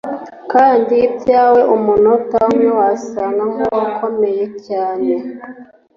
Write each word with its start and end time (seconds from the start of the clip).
kandi 0.51 0.95
ibyawe 1.07 1.61
umunota 1.75 2.37
umwe 2.47 2.67
wasaga 2.77 3.41
nkuwakomeye 3.51 4.45
cyane 4.65 5.13